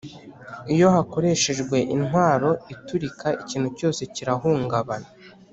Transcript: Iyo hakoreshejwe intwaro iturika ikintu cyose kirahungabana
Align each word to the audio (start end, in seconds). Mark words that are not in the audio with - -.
Iyo 0.73 0.87
hakoreshejwe 0.95 1.77
intwaro 1.95 2.49
iturika 2.73 3.27
ikintu 3.41 3.69
cyose 3.77 4.01
kirahungabana 4.13 5.09